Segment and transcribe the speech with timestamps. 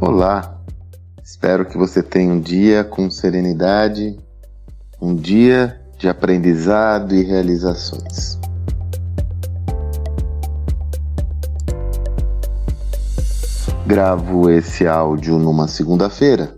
[0.00, 0.56] Olá,
[1.24, 4.16] espero que você tenha um dia com serenidade,
[5.02, 8.38] um dia de aprendizado e realizações.
[13.84, 16.56] Gravo esse áudio numa segunda-feira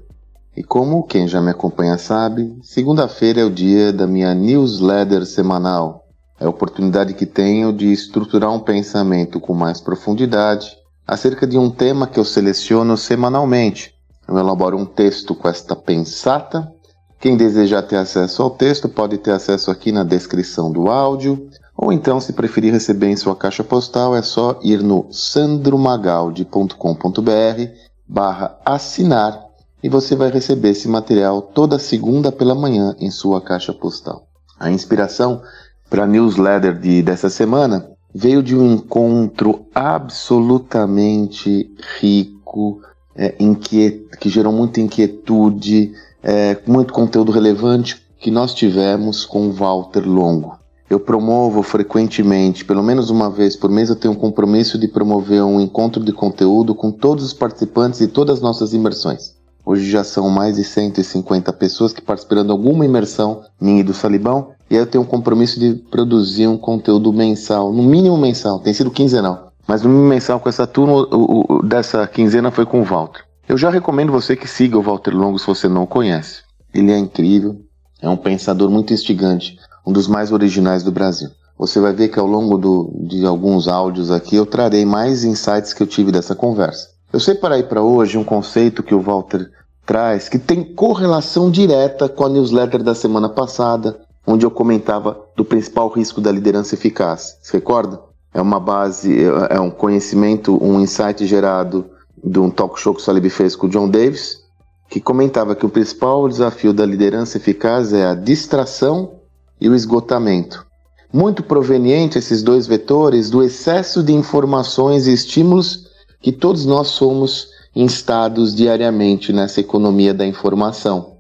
[0.55, 6.07] e, como quem já me acompanha sabe, segunda-feira é o dia da minha newsletter semanal.
[6.39, 10.80] É a oportunidade que tenho de estruturar um pensamento com mais profundidade
[11.11, 13.95] acerca de um tema que eu seleciono semanalmente.
[14.29, 16.73] Eu elaboro um texto com esta pensata.
[17.19, 21.51] Quem desejar ter acesso ao texto pode ter acesso aqui na descrição do áudio
[21.83, 27.73] ou então, se preferir receber em sua caixa postal, é só ir no sandromagaldi.com.br
[28.07, 29.47] barra assinar
[29.83, 34.27] e você vai receber esse material toda segunda pela manhã em sua caixa postal.
[34.59, 35.41] A inspiração
[35.89, 42.81] para a newsletter de, dessa semana veio de um encontro absolutamente rico,
[43.15, 49.53] é, inquiet, que gerou muita inquietude, é, muito conteúdo relevante que nós tivemos com o
[49.53, 50.59] Walter Longo.
[50.89, 55.43] Eu promovo frequentemente, pelo menos uma vez por mês, eu tenho um compromisso de promover
[55.45, 59.40] um encontro de conteúdo com todos os participantes de todas as nossas imersões.
[59.65, 63.95] Hoje já são mais de 150 pessoas que participaram de alguma imersão minha e do
[63.95, 68.61] Salibão, e aí eu tenho um compromisso de produzir um conteúdo mensal, no mínimo mensal,
[68.61, 69.53] tem sido quinzenal.
[69.67, 73.23] Mas no mínimo mensal com essa turma, o, o, dessa quinzena foi com o Walter.
[73.49, 76.43] Eu já recomendo você que siga o Walter Longo se você não o conhece.
[76.73, 77.61] Ele é incrível,
[78.01, 81.31] é um pensador muito instigante um dos mais originais do Brasil.
[81.59, 85.75] Você vai ver que ao longo do, de alguns áudios aqui eu trarei mais insights
[85.75, 86.89] que eu tive dessa conversa.
[87.13, 89.51] Eu separei para hoje um conceito que o Walter
[89.85, 95.45] traz que tem correlação direta com a newsletter da semana passada, onde eu comentava do
[95.45, 97.37] principal risco da liderança eficaz.
[97.43, 98.01] Se recorda?
[98.33, 101.91] É uma base, é um conhecimento, um insight gerado
[102.23, 104.45] de um talk show que o Salib fez com o John Davis,
[104.89, 109.17] que comentava que o principal desafio da liderança eficaz é a distração
[109.61, 110.65] e o esgotamento.
[111.13, 115.90] Muito proveniente esses dois vetores do excesso de informações e estímulos
[116.21, 121.11] que todos nós somos instados diariamente nessa economia da informação.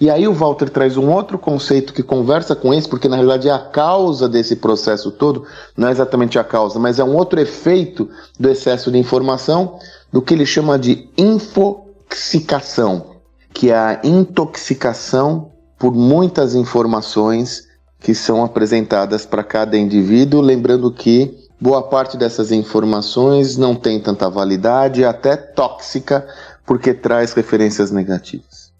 [0.00, 3.48] E aí o Walter traz um outro conceito que conversa com esse, porque na realidade
[3.48, 5.44] é a causa desse processo todo,
[5.76, 9.78] não é exatamente a causa, mas é um outro efeito do excesso de informação,
[10.12, 13.16] do que ele chama de infoxicação,
[13.54, 17.66] que é a intoxicação por muitas informações
[17.98, 24.30] que são apresentadas para cada indivíduo, lembrando que boa parte dessas informações não tem tanta
[24.30, 26.26] validade, até tóxica,
[26.64, 28.70] porque traz referências negativas.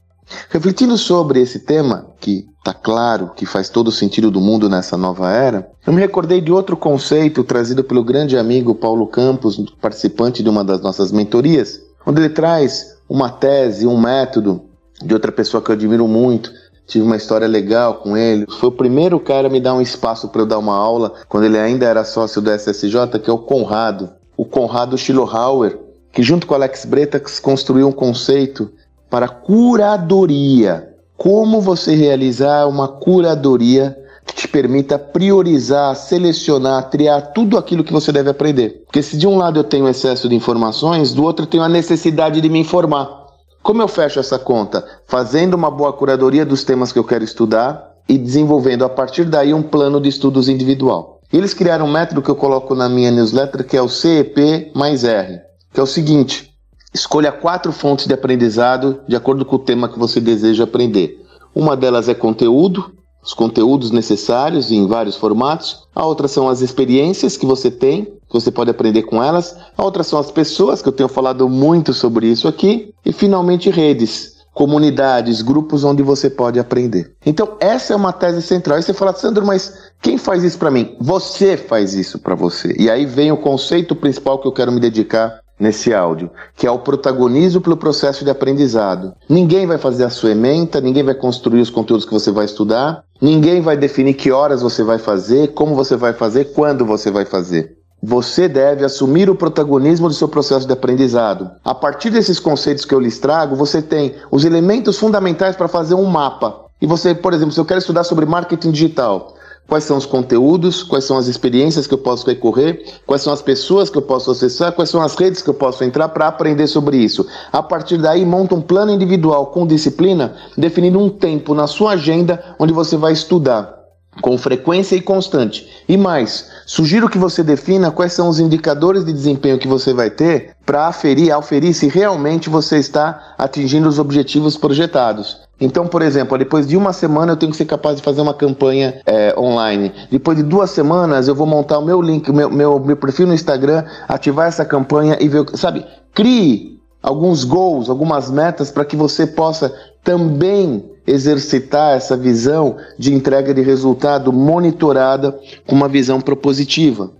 [0.48, 4.96] Refletindo sobre esse tema, que está claro que faz todo o sentido do mundo nessa
[4.96, 10.42] nova era, eu me recordei de outro conceito trazido pelo grande amigo Paulo Campos, participante
[10.42, 14.62] de uma das nossas mentorias, onde ele traz uma tese, um método
[15.02, 16.52] de outra pessoa que eu admiro muito,
[16.90, 18.46] tive uma história legal com ele.
[18.58, 21.44] Foi o primeiro cara a me dar um espaço para eu dar uma aula, quando
[21.44, 24.10] ele ainda era sócio do SSJ, que é o Conrado.
[24.36, 25.78] O Conrado Schillohauer,
[26.12, 28.70] que junto com Alex Bretax construiu um conceito
[29.08, 30.88] para curadoria.
[31.16, 38.10] Como você realizar uma curadoria que te permita priorizar, selecionar, triar tudo aquilo que você
[38.10, 38.82] deve aprender.
[38.86, 41.68] Porque se de um lado eu tenho excesso de informações, do outro eu tenho a
[41.68, 43.19] necessidade de me informar.
[43.62, 44.84] Como eu fecho essa conta?
[45.06, 49.52] Fazendo uma boa curadoria dos temas que eu quero estudar e desenvolvendo a partir daí
[49.52, 51.20] um plano de estudos individual.
[51.32, 55.04] Eles criaram um método que eu coloco na minha newsletter que é o CEP mais
[55.04, 55.40] R,
[55.72, 56.52] que é o seguinte:
[56.92, 61.22] escolha quatro fontes de aprendizado de acordo com o tema que você deseja aprender.
[61.54, 65.86] Uma delas é conteúdo, os conteúdos necessários em vários formatos.
[65.94, 69.56] A outra são as experiências que você tem, que você pode aprender com elas.
[69.76, 72.94] A outra são as pessoas, que eu tenho falado muito sobre isso aqui.
[73.04, 77.12] E finalmente redes, comunidades, grupos onde você pode aprender.
[77.24, 78.76] Então essa é uma tese central.
[78.76, 80.96] Aí você fala, Sandro, mas quem faz isso para mim?
[81.00, 82.74] Você faz isso para você.
[82.78, 86.70] E aí vem o conceito principal que eu quero me dedicar nesse áudio, que é
[86.70, 89.14] o protagonismo pelo processo de aprendizado.
[89.28, 93.04] Ninguém vai fazer a sua ementa, ninguém vai construir os conteúdos que você vai estudar,
[93.20, 97.26] ninguém vai definir que horas você vai fazer, como você vai fazer, quando você vai
[97.26, 97.76] fazer.
[98.02, 101.50] Você deve assumir o protagonismo do seu processo de aprendizado.
[101.62, 105.94] A partir desses conceitos que eu lhes trago, você tem os elementos fundamentais para fazer
[105.94, 106.64] um mapa.
[106.80, 109.34] E você, por exemplo, se eu quero estudar sobre marketing digital,
[109.70, 113.40] quais são os conteúdos, quais são as experiências que eu posso recorrer, quais são as
[113.40, 116.66] pessoas que eu posso acessar, quais são as redes que eu posso entrar para aprender
[116.66, 117.24] sobre isso.
[117.52, 122.56] A partir daí, monta um plano individual com disciplina, definindo um tempo na sua agenda
[122.58, 123.78] onde você vai estudar.
[124.20, 125.84] com frequência e constante.
[125.88, 130.10] E mais, sugiro que você defina quais são os indicadores de desempenho que você vai
[130.10, 135.38] ter para aferir, aferir se realmente você está atingindo os objetivos projetados.
[135.60, 138.32] Então, por exemplo, depois de uma semana eu tenho que ser capaz de fazer uma
[138.32, 139.92] campanha é, online.
[140.10, 143.34] Depois de duas semanas eu vou montar o meu link, meu, meu, meu perfil no
[143.34, 145.84] Instagram, ativar essa campanha e ver, sabe?
[146.14, 153.52] Crie alguns goals, algumas metas para que você possa também exercitar essa visão de entrega
[153.52, 157.10] de resultado monitorada com uma visão propositiva.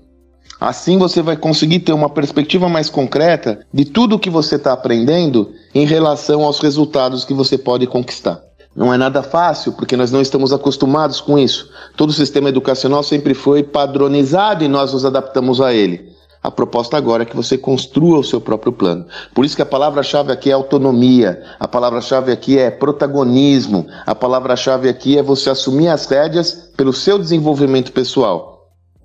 [0.60, 4.74] Assim você vai conseguir ter uma perspectiva mais concreta de tudo o que você está
[4.74, 8.42] aprendendo em relação aos resultados que você pode conquistar.
[8.76, 11.70] Não é nada fácil, porque nós não estamos acostumados com isso.
[11.96, 16.10] Todo o sistema educacional sempre foi padronizado e nós nos adaptamos a ele.
[16.42, 19.06] A proposta agora é que você construa o seu próprio plano.
[19.34, 24.90] Por isso que a palavra-chave aqui é autonomia, a palavra-chave aqui é protagonismo, a palavra-chave
[24.90, 28.59] aqui é você assumir as rédeas pelo seu desenvolvimento pessoal.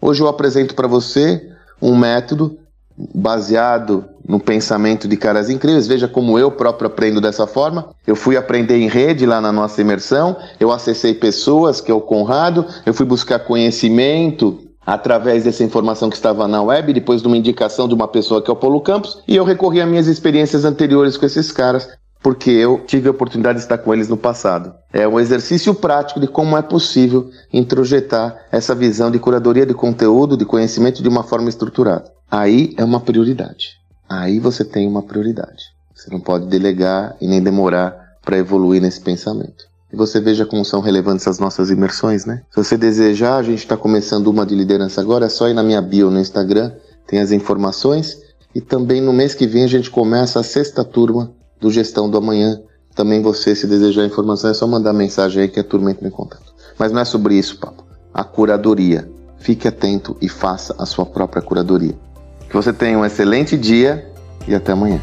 [0.05, 1.49] Hoje eu apresento para você
[1.81, 2.59] um método
[2.95, 5.87] baseado no pensamento de caras incríveis.
[5.87, 7.89] Veja como eu próprio aprendo dessa forma.
[8.05, 11.99] Eu fui aprender em rede lá na nossa imersão, eu acessei pessoas, que é o
[11.99, 17.37] Conrado, eu fui buscar conhecimento através dessa informação que estava na web, depois de uma
[17.37, 20.65] indicação de uma pessoa que é o Paulo Campos, e eu recorri às minhas experiências
[20.65, 21.89] anteriores com esses caras,
[22.21, 24.73] porque eu tive a oportunidade de estar com eles no passado.
[24.91, 30.37] É um exercício prático de como é possível introjetar essa visão de curadoria de conteúdo,
[30.37, 32.11] de conhecimento de uma forma estruturada.
[32.29, 33.77] Aí é uma prioridade.
[34.09, 35.63] Aí você tem uma prioridade.
[35.93, 39.65] Você não pode delegar e nem demorar para evoluir nesse pensamento
[39.95, 42.41] e você veja como são relevantes as nossas imersões, né?
[42.49, 45.63] Se você desejar, a gente está começando uma de liderança agora, é só ir na
[45.63, 46.73] minha bio no Instagram,
[47.07, 48.19] tem as informações.
[48.53, 51.31] E também no mês que vem a gente começa a sexta turma
[51.65, 52.61] do Gestão do Amanhã.
[52.93, 56.11] Também você, se desejar informação, é só mandar mensagem aí que a turma entra em
[56.11, 56.53] contato.
[56.77, 57.83] Mas não é sobre isso, papo.
[58.13, 59.09] A curadoria.
[59.39, 61.95] Fique atento e faça a sua própria curadoria.
[62.47, 64.07] Que você tenha um excelente dia
[64.47, 65.01] e até amanhã.